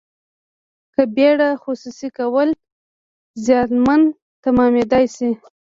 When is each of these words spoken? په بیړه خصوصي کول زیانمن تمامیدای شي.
په 0.93 1.01
بیړه 1.15 1.49
خصوصي 1.63 2.09
کول 2.17 2.49
زیانمن 3.45 4.01
تمامیدای 4.43 5.05
شي. 5.15 5.29